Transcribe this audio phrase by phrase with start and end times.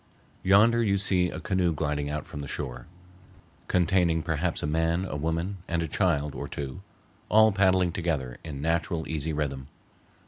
[0.41, 2.87] Yonder you see a canoe gliding out from the shore,
[3.67, 6.81] containing perhaps a man, a woman, and a child or two,
[7.29, 9.67] all paddling together in natural, easy rhythm.